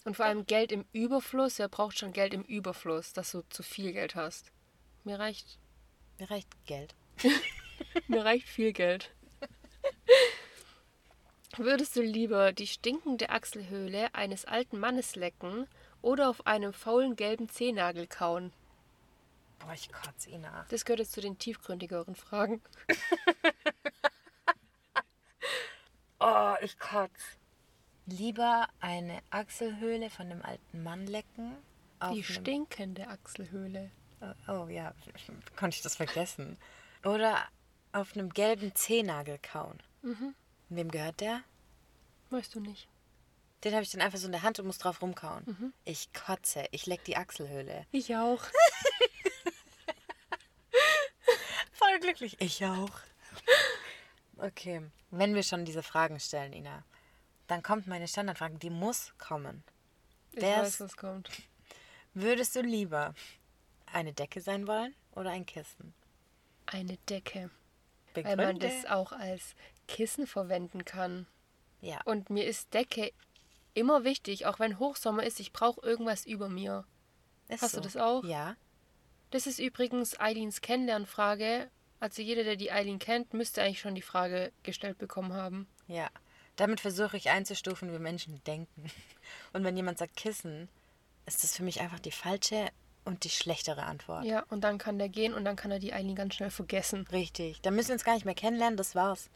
[0.06, 1.60] Und vor allem Geld im Überfluss.
[1.60, 4.52] Wer braucht schon Geld im Überfluss, dass du zu viel Geld hast?
[5.04, 5.60] Mir reicht,
[6.22, 6.94] Mir reicht Geld.
[8.08, 9.12] mir reicht viel Geld.
[11.58, 15.68] Würdest du lieber die stinkende Achselhöhle eines alten Mannes lecken
[16.04, 18.54] oder auf einem faulen gelben Zehennagel kauen?
[19.58, 20.68] Boah, ich kotze ihn nach.
[20.70, 22.62] Das gehört jetzt zu den tiefgründigeren Fragen.
[26.24, 27.41] Oh, ich kotze.
[28.12, 31.56] Lieber eine Achselhöhle von einem alten Mann lecken.
[32.14, 33.90] Die stinkende Achselhöhle.
[34.20, 34.94] Oh, oh ja,
[35.56, 36.58] konnte ich das vergessen.
[37.06, 37.48] Oder
[37.94, 39.82] auf einem gelben Zehnagel kauen.
[40.02, 40.36] Mhm.
[40.70, 41.42] Wem gehört der?
[42.30, 42.90] Weißt du nicht.
[43.64, 45.74] Den habe ich dann einfach so in der Hand und muss drauf rumkauen.
[45.86, 46.66] Ich kotze.
[46.72, 47.86] Ich leck die Achselhöhle.
[47.92, 48.42] Ich auch.
[51.72, 52.36] Voll glücklich.
[52.40, 52.92] Ich auch.
[54.38, 56.84] Okay, wenn wir schon diese Fragen stellen, Ina,
[57.52, 59.64] dann kommt meine Standardfrage, die muss kommen.
[60.32, 61.30] Ich Wär's- weiß, was kommt.
[62.14, 63.14] Würdest du lieber
[63.92, 65.94] eine Decke sein wollen oder ein Kissen?
[66.66, 67.50] Eine Decke.
[68.14, 68.68] Weil man Begründe.
[68.68, 69.56] das auch als
[69.88, 71.28] Kissen verwenden kann.
[71.82, 73.12] ja, Und mir ist Decke
[73.74, 76.86] immer wichtig, auch wenn Hochsommer ist, ich brauche irgendwas über mir.
[77.48, 77.84] ist hast du so.
[77.84, 78.24] das auch?
[78.24, 78.56] Ja.
[79.32, 81.70] Das ist übrigens Eileens Kennenlernfrage.
[82.02, 85.68] Also jeder, der die Eileen kennt, müsste eigentlich schon die Frage gestellt bekommen haben.
[85.88, 86.10] Ja.
[86.62, 88.86] Damit versuche ich einzustufen, wie Menschen denken.
[89.54, 90.70] Und wenn jemand sagt Kissen,
[91.26, 92.68] ist das für mich einfach die falsche
[93.04, 94.26] und die schlechtere Antwort.
[94.26, 97.08] Ja, und dann kann der gehen und dann kann er die Eileen ganz schnell vergessen.
[97.12, 97.60] Richtig.
[97.62, 99.32] Dann müssen wir uns gar nicht mehr kennenlernen, das war's.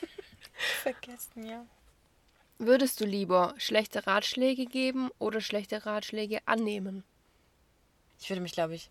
[0.82, 1.66] Vergessen, ja.
[2.56, 7.04] Würdest du lieber schlechte Ratschläge geben oder schlechte Ratschläge annehmen?
[8.18, 8.88] Ich würde mich, glaube ich,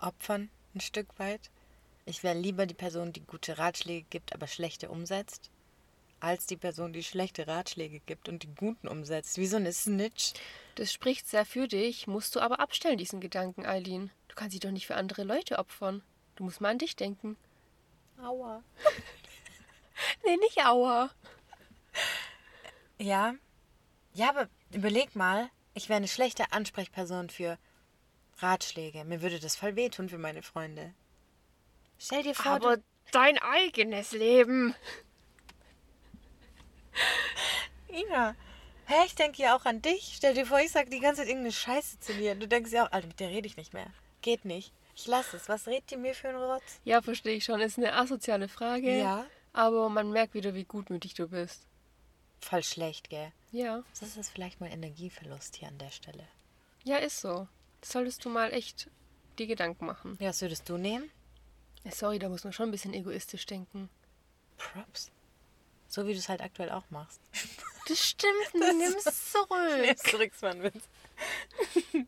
[0.00, 1.50] opfern ein Stück weit.
[2.06, 5.50] Ich wäre lieber die Person, die gute Ratschläge gibt, aber schlechte umsetzt,
[6.24, 9.36] als die Person, die schlechte Ratschläge gibt und die guten umsetzt.
[9.38, 10.32] Wie so eine Snitch.
[10.74, 14.10] Das spricht sehr für dich, musst du aber abstellen, diesen Gedanken, Eileen.
[14.28, 16.02] Du kannst dich doch nicht für andere Leute opfern.
[16.36, 17.36] Du musst mal an dich denken.
[18.22, 18.62] Aua.
[20.24, 21.08] Nee, nicht Aua.
[22.98, 23.34] Ja.
[24.12, 27.58] Ja, aber überleg mal, ich wäre eine schlechte Ansprechperson für
[28.38, 29.04] Ratschläge.
[29.04, 30.92] Mir würde das voll wehtun für meine Freunde.
[31.98, 32.82] Stell dir vor, Aber du,
[33.12, 34.74] dein eigenes Leben.
[37.88, 38.34] Ina,
[38.86, 40.14] hä, ich denke ja auch an dich.
[40.16, 42.34] Stell dir vor, ich sag die ganze Zeit irgendeine Scheiße zu dir.
[42.34, 43.86] Du denkst ja auch, Alter, mit der rede ich nicht mehr.
[44.22, 44.72] Geht nicht.
[44.96, 45.48] Ich lass es.
[45.48, 46.80] Was redet ihr mir für einen Rotz?
[46.84, 47.60] Ja, verstehe ich schon.
[47.60, 48.98] Ist eine asoziale Frage.
[48.98, 49.26] Ja.
[49.52, 51.66] Aber man merkt wieder, wie gutmütig du bist.
[52.40, 53.32] Voll schlecht, gell?
[53.52, 53.82] Ja.
[53.98, 56.26] Das ist vielleicht mal Energieverlust hier an der Stelle.
[56.84, 57.48] Ja, ist so.
[57.80, 58.90] Das solltest du mal echt
[59.38, 60.16] dir Gedanken machen.
[60.20, 61.10] Ja, was würdest du nehmen?
[61.90, 63.88] Sorry, da muss man schon ein bisschen egoistisch denken.
[64.56, 65.10] Props.
[65.94, 67.20] So wie du es halt aktuell auch machst.
[67.86, 69.98] Das stimmt, nimm's zurück.
[69.98, 70.84] zurück, Witz.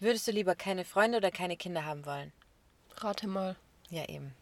[0.00, 2.32] Würdest du lieber keine Freunde oder keine Kinder haben wollen?
[2.96, 3.56] Rate mal.
[3.90, 4.34] Ja, eben.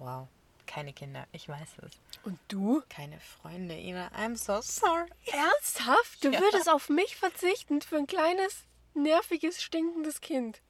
[0.00, 0.26] Wow.
[0.66, 1.28] Keine Kinder.
[1.30, 1.92] Ich weiß es.
[2.24, 2.82] Und du?
[2.88, 4.08] Keine Freunde, Ina.
[4.08, 5.08] I'm so sorry.
[5.26, 6.24] Ernsthaft?
[6.24, 6.40] Du Ja.
[6.40, 10.60] würdest auf mich verzichten für ein kleines, nerviges, stinkendes Kind.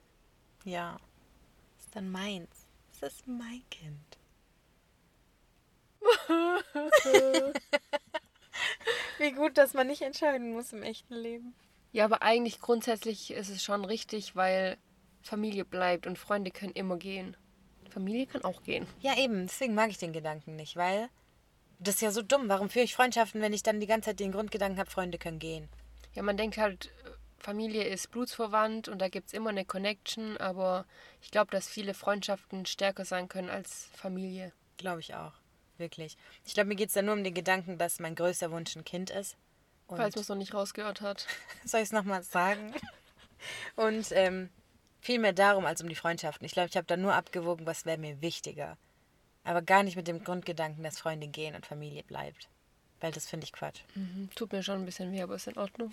[0.64, 0.98] Ja.
[1.78, 2.50] Ist dann meins.
[3.00, 4.18] Das ist mein Kind.
[9.18, 11.54] Wie gut, dass man nicht entscheiden muss im echten Leben.
[11.92, 14.76] Ja, aber eigentlich grundsätzlich ist es schon richtig, weil
[15.22, 17.36] Familie bleibt und Freunde können immer gehen.
[17.90, 18.86] Familie kann auch gehen.
[19.00, 19.46] Ja, eben.
[19.46, 21.08] Deswegen mag ich den Gedanken nicht, weil
[21.78, 22.48] das ist ja so dumm.
[22.48, 25.38] Warum führe ich Freundschaften, wenn ich dann die ganze Zeit den Grundgedanken habe, Freunde können
[25.38, 25.68] gehen?
[26.14, 26.90] Ja, man denkt halt,
[27.38, 30.86] Familie ist blutsverwandt und da gibt es immer eine Connection, aber
[31.20, 34.52] ich glaube, dass viele Freundschaften stärker sein können als Familie.
[34.76, 35.32] Glaube ich auch.
[35.78, 36.16] Wirklich.
[36.44, 38.84] Ich glaube, mir geht es da nur um den Gedanken, dass mein größter Wunsch ein
[38.84, 39.36] Kind ist.
[39.86, 41.26] Und Falls man es noch nicht rausgehört hat.
[41.64, 42.74] soll ich es nochmal sagen?
[43.76, 44.48] Und ähm,
[45.00, 46.46] viel mehr darum als um die Freundschaften.
[46.46, 48.78] Ich glaube, ich habe da nur abgewogen, was wäre mir wichtiger.
[49.42, 52.48] Aber gar nicht mit dem Grundgedanken, dass Freunde gehen und Familie bleibt.
[53.00, 53.80] Weil das finde ich Quatsch.
[53.94, 55.92] Mhm, Tut mir schon ein bisschen weh, aber ist in Ordnung.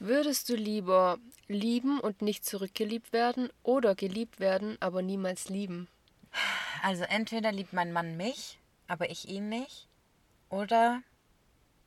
[0.00, 5.86] Würdest du lieber lieben und nicht zurückgeliebt werden oder geliebt werden, aber niemals lieben?
[6.82, 9.86] Also entweder liebt mein Mann mich, aber ich ihn nicht.
[10.50, 11.00] Oder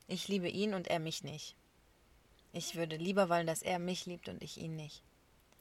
[0.08, 1.58] ich liebe ihn und er mich nicht.
[2.54, 5.04] Ich würde lieber wollen, dass er mich liebt und ich ihn nicht.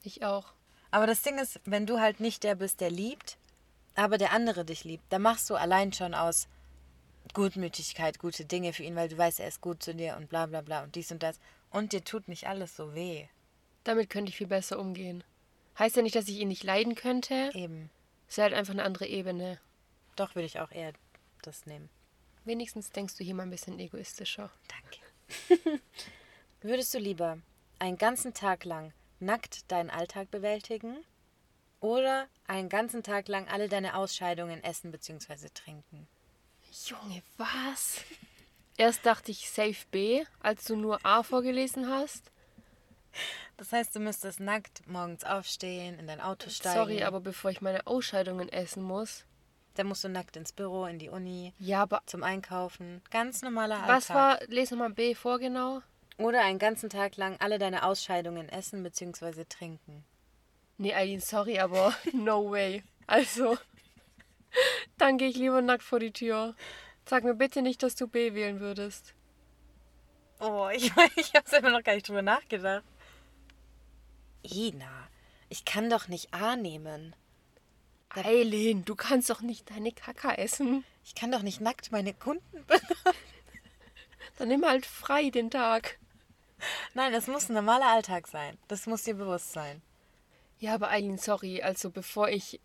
[0.03, 0.53] Ich auch.
[0.89, 3.37] Aber das Ding ist, wenn du halt nicht der bist, der liebt,
[3.93, 6.47] aber der andere dich liebt, dann machst du allein schon aus
[7.33, 10.45] Gutmütigkeit gute Dinge für ihn, weil du weißt, er ist gut zu dir und bla
[10.45, 11.41] bla bla und dies und das.
[11.71, 13.27] Und dir tut nicht alles so weh.
[13.83, 15.25] Damit könnte ich viel besser umgehen.
[15.77, 17.49] Heißt ja nicht, dass ich ihn nicht leiden könnte.
[17.53, 17.89] Eben.
[18.27, 19.59] Ist halt einfach eine andere Ebene.
[20.15, 20.93] Doch würde ich auch eher
[21.41, 21.89] das nehmen.
[22.43, 24.51] Wenigstens denkst du hier mal ein bisschen egoistischer.
[24.67, 25.81] Danke.
[26.61, 27.39] Würdest du lieber
[27.79, 30.97] einen ganzen Tag lang nackt deinen Alltag bewältigen
[31.79, 35.49] oder einen ganzen Tag lang alle deine Ausscheidungen essen bzw.
[35.53, 36.07] trinken?
[36.85, 38.01] Junge, was?
[38.77, 42.31] Erst dachte ich Safe B, als du nur A vorgelesen hast.
[43.57, 46.75] Das heißt, du müsstest nackt morgens aufstehen, in dein Auto steigen.
[46.75, 49.25] Sorry, aber bevor ich meine Ausscheidungen essen muss.
[49.75, 53.01] Dann musst du nackt ins Büro, in die Uni, Ja, aber zum Einkaufen.
[53.11, 53.89] Ganz normaler Alltag.
[53.89, 55.81] was war, lese mal B vor genau.
[56.17, 59.43] Oder einen ganzen Tag lang alle deine Ausscheidungen essen bzw.
[59.49, 60.05] trinken.
[60.77, 62.83] Nee, Eileen, sorry, aber no way.
[63.07, 63.57] Also,
[64.97, 66.55] dann gehe ich lieber nackt vor die Tür.
[67.07, 69.13] Sag mir bitte nicht, dass du B wählen würdest.
[70.39, 72.83] Oh, ich, ich habe immer noch gar nicht drüber nachgedacht.
[74.53, 75.07] Ina,
[75.49, 77.15] ich kann doch nicht A nehmen.
[78.09, 80.85] Eileen, du kannst doch nicht deine Kaka essen.
[81.03, 82.65] Ich kann doch nicht nackt meine Kunden.
[84.37, 85.97] Dann nimm halt frei den Tag.
[86.93, 88.57] Nein, das muss ein normaler Alltag sein.
[88.67, 89.81] Das muss dir bewusst sein.
[90.59, 92.59] Ja, aber Eileen, sorry, also bevor ich.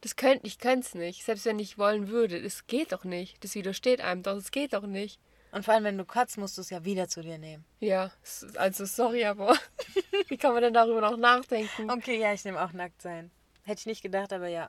[0.00, 1.24] Das könnt, ich könnte es nicht.
[1.24, 2.42] Selbst wenn ich wollen würde.
[2.42, 3.42] Das geht doch nicht.
[3.42, 4.34] Das widersteht einem doch.
[4.34, 5.18] Das geht doch nicht.
[5.54, 7.64] Und vor allem, wenn du kotzt, musst du es ja wieder zu dir nehmen.
[7.78, 8.10] Ja,
[8.56, 9.56] also sorry, aber
[10.28, 11.88] wie kann man denn darüber noch nachdenken?
[11.92, 13.30] Okay, ja, ich nehme auch nackt sein.
[13.62, 14.68] Hätte ich nicht gedacht, aber ja.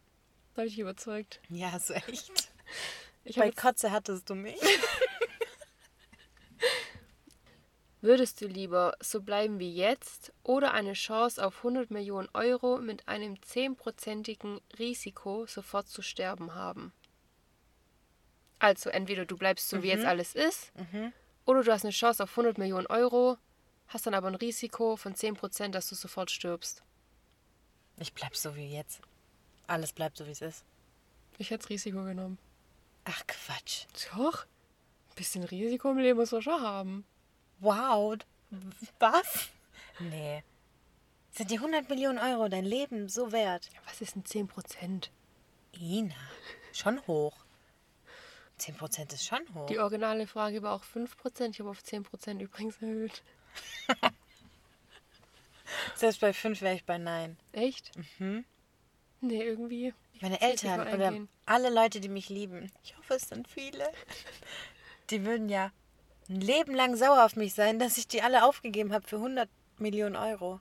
[0.54, 1.42] Da habe ich überzeugt.
[1.50, 2.32] Ja, hast du echt.
[3.28, 4.60] Ich Bei Kotze hattest du mich.
[8.02, 13.08] würdest du lieber so bleiben wie jetzt oder eine Chance auf 100 Millionen Euro mit
[13.08, 16.94] einem 10%igen Risiko sofort zu sterben haben?
[18.60, 20.72] Also entweder du bleibst so, wie jetzt alles ist,
[21.46, 23.38] oder du hast eine Chance auf 100 Millionen Euro,
[23.88, 26.84] hast dann aber ein Risiko von 10%, dass du sofort stirbst.
[27.98, 29.02] Ich bleib so wie jetzt.
[29.68, 30.64] Alles bleibt so, wie es ist.
[31.38, 32.38] Ich hätte das Risiko genommen.
[33.04, 33.86] Ach, Quatsch.
[34.16, 37.06] Doch, ein bisschen Risiko im Leben muss man schon haben.
[37.60, 38.18] Wow.
[39.00, 39.50] Was?
[40.00, 40.44] Nee.
[41.32, 43.70] Sind die 100 Millionen Euro dein Leben so wert?
[43.86, 45.10] Was ist denn 10%?
[45.80, 46.16] Ina,
[46.74, 47.45] schon hoch.
[48.60, 49.68] 10% ist schon hoch.
[49.68, 53.24] Die originale Frage war auch 5%, ich habe auf 10% übrigens erhöht.
[55.96, 57.38] Selbst bei 5 wäre ich bei Nein.
[57.52, 57.92] Echt?
[59.22, 59.94] Nee, irgendwie.
[60.22, 61.14] Meine Eltern oder
[61.46, 63.92] alle Leute, die mich lieben, ich hoffe, es sind viele,
[65.10, 65.72] die würden ja
[66.30, 69.50] ein Leben lang sauer auf mich sein, dass ich die alle aufgegeben habe für 100
[69.78, 70.60] Millionen Euro.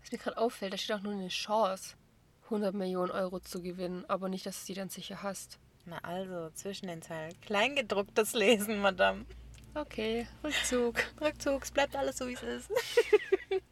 [0.00, 1.96] Was mir gerade auffällt, da steht auch nur eine Chance,
[2.44, 5.58] 100 Millionen Euro zu gewinnen, aber nicht, dass du sie dann sicher hast.
[5.84, 7.38] Na also, zwischen den Zeilen.
[7.40, 9.26] Kleingedrucktes Lesen, Madame.
[9.74, 11.02] Okay, Rückzug.
[11.20, 12.70] Rückzug, es bleibt alles so, wie es ist.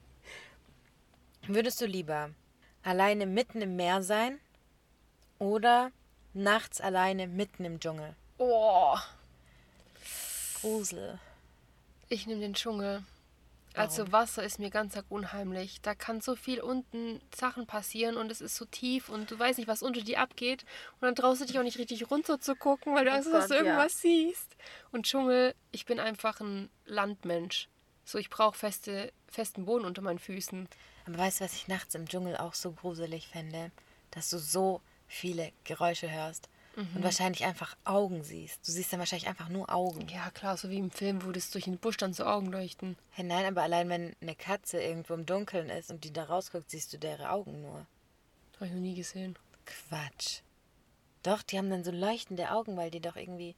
[1.47, 2.31] Würdest du lieber
[2.83, 4.41] alleine mitten im Meer sein
[5.39, 5.93] oder
[6.33, 8.15] nachts alleine mitten im Dschungel?
[8.39, 8.97] Oh,
[10.61, 11.19] Grusel.
[12.09, 13.03] ich nehme den Dschungel.
[13.75, 15.81] Also Wasser ist mir ganz arg unheimlich.
[15.81, 19.59] Da kann so viel unten Sachen passieren und es ist so tief und du weißt
[19.59, 20.65] nicht, was unter dir abgeht.
[20.95, 23.29] Und dann traust du dich auch nicht richtig runter zu gucken, weil du Oh Angst
[23.29, 23.73] hast, dass du Gott, ja.
[23.73, 24.57] irgendwas siehst.
[24.91, 27.69] Und Dschungel, ich bin einfach ein Landmensch.
[28.05, 30.69] So, ich brauche feste, festen Boden unter meinen Füßen.
[31.07, 33.71] Aber weißt du, was ich nachts im Dschungel auch so gruselig fände?
[34.11, 38.67] Dass du so viele Geräusche hörst und wahrscheinlich einfach Augen siehst.
[38.67, 40.09] Du siehst dann wahrscheinlich einfach nur Augen.
[40.09, 42.97] Ja, klar, so wie im Film, wo das durch den Busch dann so Augen leuchten.
[43.11, 46.71] Hey, nein, aber allein wenn eine Katze irgendwo im Dunkeln ist und die da rausguckt,
[46.71, 47.87] siehst du deren Augen nur.
[48.57, 49.37] Habe ich noch nie gesehen.
[49.67, 50.41] Quatsch.
[51.23, 53.55] Doch, die haben dann so leuchtende Augen, weil die doch irgendwie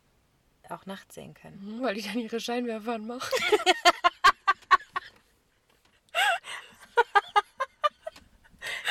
[0.68, 1.78] auch nachts sehen können.
[1.78, 3.30] Mhm, Weil die dann ihre Scheinwerfer anmachen.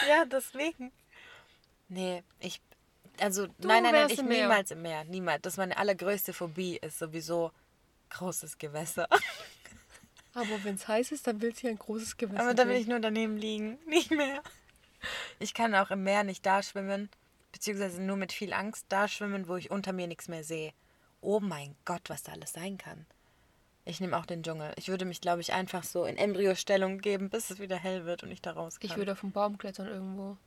[0.08, 0.92] Ja, deswegen.
[1.88, 2.62] Nee, ich.
[3.22, 4.44] Also, Du nein, nein, nein, ich im Meer.
[4.44, 5.04] niemals im Meer.
[5.04, 5.42] Niemals.
[5.44, 7.52] Das ist meine allergrößte Phobie, ist sowieso
[8.10, 9.08] großes Gewässer.
[10.34, 12.42] Aber wenn es heiß ist, dann will sie ein großes Gewässer.
[12.42, 13.78] Aber da will ich nur daneben liegen.
[13.86, 14.42] Nicht mehr.
[15.40, 17.10] Ich kann auch im Meer nicht da schwimmen,
[17.52, 20.74] beziehungsweise nur mit viel Angst da schwimmen, wo ich unter mir nichts mehr sehe.
[21.22, 23.08] Oh mein Gott, was da alles sein kann.
[23.84, 24.74] Ich nehme auch den Dschungel.
[24.76, 28.22] Ich würde mich, glaube ich, einfach so in Embryostellung geben, bis es wieder hell wird
[28.22, 28.90] und ich da raus kann.
[28.92, 30.38] Ich würde auf den Baum klettern irgendwo.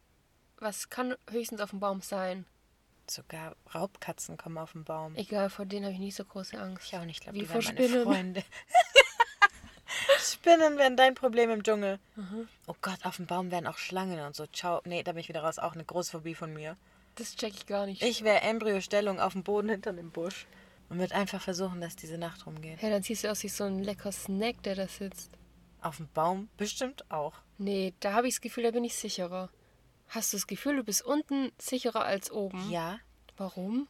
[0.58, 2.46] Was kann höchstens auf dem Baum sein?
[3.10, 5.14] Sogar Raubkatzen kommen auf den Baum.
[5.16, 6.86] Egal, vor denen habe ich nicht so große Angst.
[6.86, 8.04] Ich auch nicht, glaube Wie die vor meine Spinnen.
[8.04, 8.44] Freunde.
[10.18, 11.98] Spinnen wären dein Problem im Dschungel.
[12.66, 14.46] Oh Gott, auf dem Baum wären auch Schlangen und so.
[14.46, 14.80] Ciao.
[14.84, 15.58] Nee, da bin ich wieder raus.
[15.58, 16.76] Auch eine große Phobie von mir.
[17.16, 18.02] Das check ich gar nicht.
[18.02, 20.46] Ich wäre Embryostellung auf dem Boden hinter dem Busch.
[20.88, 22.82] Und würde einfach versuchen, dass diese Nacht rumgeht.
[22.82, 25.30] Hey, dann siehst du aus wie so ein lecker Snack, der da sitzt.
[25.80, 27.34] Auf dem Baum bestimmt auch.
[27.58, 29.48] Nee, da habe ich das Gefühl, da bin ich sicherer.
[30.08, 32.70] Hast du das Gefühl, du bist unten sicherer als oben?
[32.70, 32.98] Ja.
[33.36, 33.88] Warum?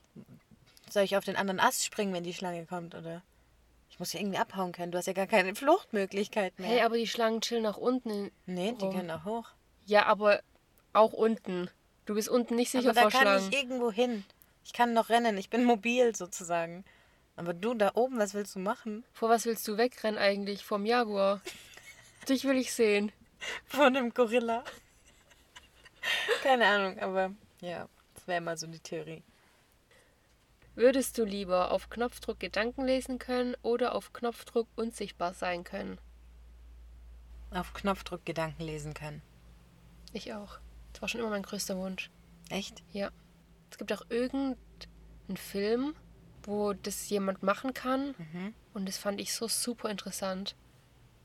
[0.91, 3.23] Soll ich auf den anderen Ast springen, wenn die Schlange kommt, oder?
[3.91, 4.91] Ich muss ja irgendwie abhauen können.
[4.91, 6.69] Du hast ja gar keine Fluchtmöglichkeit mehr.
[6.69, 8.31] Hey, aber die Schlangen chillen nach unten.
[8.47, 8.95] nee, die rum.
[8.95, 9.49] können auch hoch.
[9.87, 10.41] Ja, aber
[10.93, 11.69] auch unten.
[12.07, 13.49] Du bist unten nicht sicher Aber da vor kann Schlangen.
[13.51, 14.25] ich irgendwo hin.
[14.65, 15.37] Ich kann noch rennen.
[15.39, 16.85] Ich bin mobil sozusagen.
[17.37, 19.05] Aber du da oben, was willst du machen?
[19.13, 20.65] Vor was willst du wegrennen eigentlich?
[20.65, 21.41] Vom Jaguar?
[22.29, 23.13] Dich will ich sehen.
[23.67, 24.65] Von einem Gorilla.
[26.43, 29.23] Keine Ahnung, aber ja, das wäre mal so die Theorie.
[30.75, 35.99] Würdest du lieber auf Knopfdruck Gedanken lesen können oder auf Knopfdruck unsichtbar sein können?
[37.51, 39.23] Auf Knopfdruck Gedanken lesen können.
[40.13, 40.59] Ich auch.
[40.93, 42.11] Das war schon immer mein größter Wunsch.
[42.51, 42.83] Echt?
[42.93, 43.11] Ja.
[43.71, 45.95] Es gibt auch irgendeinen Film,
[46.43, 48.15] wo das jemand machen kann.
[48.75, 50.57] Und das fand ich so super interessant.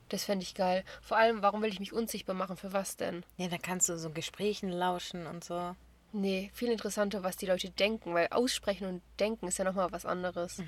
[0.09, 0.83] Das fände ich geil.
[1.01, 2.57] Vor allem, warum will ich mich unsichtbar machen?
[2.57, 3.23] Für was denn?
[3.37, 5.75] Ja, da kannst du so Gesprächen lauschen und so.
[6.11, 10.05] Nee, viel interessanter, was die Leute denken, weil aussprechen und denken ist ja nochmal was
[10.05, 10.61] anderes.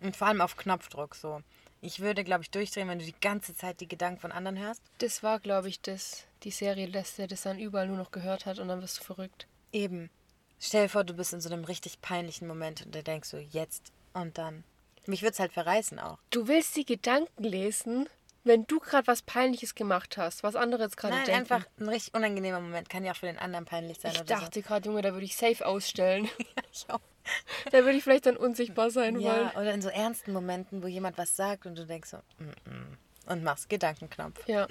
[0.00, 1.42] Und vor allem auf Knopfdruck so.
[1.80, 4.82] Ich würde, glaube ich, durchdrehen, wenn du die ganze Zeit die Gedanken von anderen hörst.
[4.98, 8.46] Das war, glaube ich, das, die Serie, dass der das dann überall nur noch gehört
[8.46, 9.46] hat und dann wirst du verrückt.
[9.72, 10.10] Eben.
[10.58, 13.38] Stell dir vor, du bist in so einem richtig peinlichen Moment und da denkst du,
[13.38, 14.64] jetzt und dann.
[15.06, 16.18] Mich würde es halt verreißen auch.
[16.30, 18.08] Du willst die Gedanken lesen,
[18.46, 21.32] wenn du gerade was Peinliches gemacht hast, was andere jetzt gerade denken.
[21.32, 22.88] einfach ein richtig unangenehmer Moment.
[22.88, 25.36] Kann ja auch für den anderen peinlich sein ich dachte gerade, Junge, da würde ich
[25.36, 26.28] safe ausstellen.
[26.72, 26.86] so.
[26.86, 27.00] Ich auch.
[27.72, 29.50] da würde ich vielleicht dann unsichtbar sein Ja, wollen.
[29.50, 33.32] oder in so ernsten Momenten, wo jemand was sagt und du denkst so, mm -mm.
[33.32, 34.46] und machst Gedankenknopf.
[34.46, 34.68] Ja.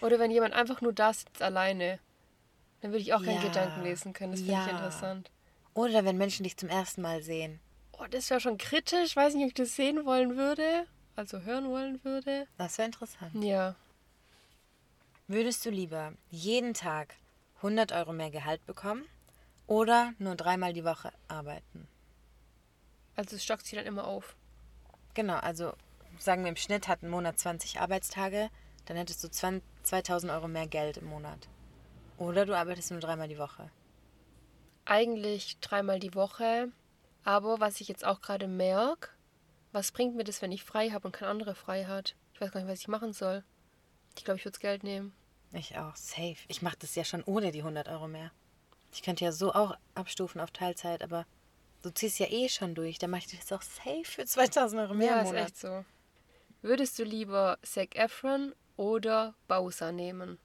[0.00, 1.98] Oder wenn jemand einfach nur da sitzt alleine.
[2.80, 3.32] Dann würde ich auch Ja.
[3.32, 4.32] keinen Gedanken lesen können.
[4.32, 4.70] Das finde ich Ja.
[4.70, 5.30] interessant.
[5.74, 7.60] Oder wenn Menschen dich zum ersten Mal sehen.
[7.92, 9.16] Oh, das wäre schon kritisch.
[9.16, 10.86] Weiß nicht, ob ich das sehen wollen würde.
[11.18, 12.46] Also hören wollen würde.
[12.58, 13.42] Das wäre interessant.
[13.42, 13.74] Ja.
[15.26, 17.16] Würdest du lieber jeden Tag
[17.56, 19.04] 100 Euro mehr Gehalt bekommen
[19.66, 21.88] oder nur dreimal die Woche arbeiten?
[23.16, 24.36] Also es stockt sich dann immer auf.
[25.14, 25.72] Genau, also
[26.20, 28.48] sagen wir im Schnitt hat ein Monat 20 Arbeitstage,
[28.86, 31.48] dann hättest du 20, 2000 Euro mehr Geld im Monat.
[32.16, 33.72] Oder du arbeitest nur dreimal die Woche.
[34.84, 36.68] Eigentlich dreimal die Woche.
[37.24, 39.08] Aber was ich jetzt auch gerade merke,
[39.78, 42.16] was bringt mir das, wenn ich frei habe und kein anderer frei hat?
[42.34, 43.44] Ich weiß gar nicht, was ich machen soll.
[44.16, 45.12] Ich glaube, ich würde das Geld nehmen.
[45.52, 46.36] Ich auch, safe.
[46.48, 48.32] Ich mache das ja schon ohne die 100 Euro mehr.
[48.92, 51.26] Ich könnte ja so auch abstufen auf Teilzeit, aber
[51.82, 52.98] du ziehst ja eh schon durch.
[52.98, 55.46] Dann mache ich das auch safe für 2000 Euro mehr ja, im ist Monat.
[55.46, 55.84] echt so.
[56.60, 60.40] Würdest du lieber Zac Efron oder Bowser nehmen?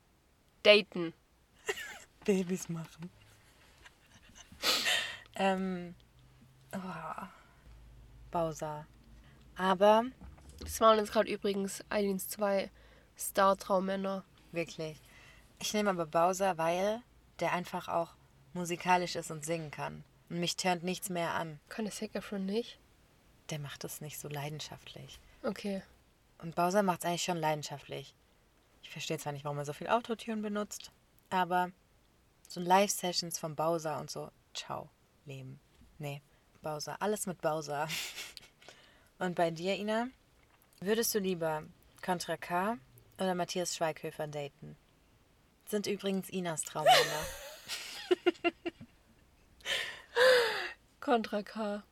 [0.62, 1.12] Daten.
[2.24, 3.10] Babys machen.
[5.36, 5.96] ähm,
[6.72, 7.26] oh,
[8.30, 8.86] Bowser.
[9.56, 10.06] Aber
[10.60, 12.72] Das waren jetzt gerade übrigens Eileens zwei
[13.18, 14.24] Star-Traummänner.
[14.52, 15.00] wirklich,
[15.60, 17.02] ich nehme aber Bowser, weil
[17.40, 18.14] der einfach auch
[18.54, 20.04] musikalisch ist und singen kann.
[20.30, 21.60] Und mich turnt nichts mehr an.
[21.70, 22.80] Kann der Efron nicht?
[23.50, 25.20] Der macht das nicht so leidenschaftlich.
[25.44, 25.82] Okay.
[26.40, 28.14] Und Bowser macht es eigentlich schon leidenschaftlich.
[28.82, 30.92] Ich verstehe zwar nicht, warum er so viel Autotune benutzt,
[31.30, 31.72] aber
[32.48, 34.90] so Live-Sessions von Bowser und so, ciao,
[35.26, 35.60] Leben.
[35.98, 36.22] Nee,
[36.62, 37.88] Bowser, alles mit Bowser.
[39.24, 40.10] Und bei dir, Ina,
[40.82, 41.64] würdest du lieber
[42.04, 42.78] Contra K
[43.18, 44.76] oder Matthias Schweighöfer daten?
[45.66, 47.26] Sind übrigens Inas Traummänner.
[51.00, 51.84] Contra K.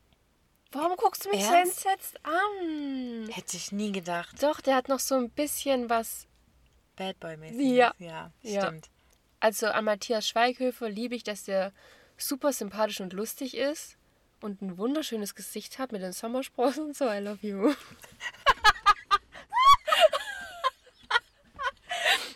[0.73, 1.79] Warum guckst du mich Ernst?
[1.79, 3.29] so entsetzt an?
[3.31, 4.43] Hätte ich nie gedacht.
[4.43, 6.27] Doch, der hat noch so ein bisschen was.
[6.97, 7.61] Bad Boy-mäßig.
[7.61, 7.93] Ja.
[7.97, 8.65] Ja, Ja.
[8.67, 8.89] stimmt.
[9.39, 11.71] Also an Matthias Schweighöfer liebe ich, dass der
[12.17, 13.95] super sympathisch und lustig ist
[14.41, 17.05] und ein wunderschönes Gesicht hat mit den Sommersprossen und so.
[17.09, 17.73] I love you.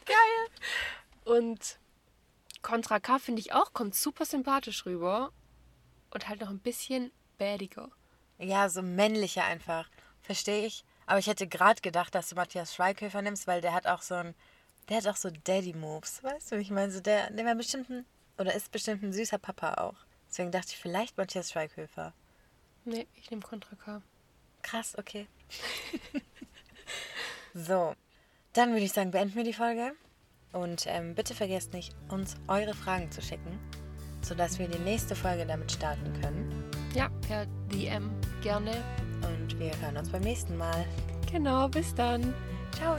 [0.06, 0.48] Geil.
[1.26, 1.80] Und
[2.62, 5.32] Contra K finde ich auch, kommt super sympathisch rüber
[6.12, 7.90] und halt noch ein bisschen badiger.
[8.38, 9.90] Ja, so männlicher einfach.
[10.22, 10.84] Verstehe ich.
[11.06, 14.16] Aber ich hätte gerade gedacht, dass du Matthias Schweighöfer nimmst, weil der hat auch so
[14.16, 14.34] ein.
[14.90, 16.24] Der hat auch so Daddy-Moves.
[16.24, 18.06] Weißt du, ich meine, so der, der war bestimmt ein.
[18.38, 19.96] Oder ist bestimmt ein süßer Papa auch.
[20.36, 22.12] Deswegen dachte ich, vielleicht Matthias Schweighöfer.
[22.84, 24.02] Nee, ich nehme Contra K.
[24.64, 25.28] Krass, okay.
[27.54, 27.96] so,
[28.52, 29.94] dann würde ich sagen, beenden wir die Folge.
[30.52, 33.58] Und ähm, bitte vergesst nicht, uns eure Fragen zu schicken,
[34.22, 36.70] sodass wir die nächste Folge damit starten können.
[36.94, 38.12] Ja, per DM
[38.44, 38.84] gerne.
[39.22, 40.86] Und wir hören uns beim nächsten Mal.
[41.32, 42.34] Genau, bis dann.
[42.74, 42.98] Ciao!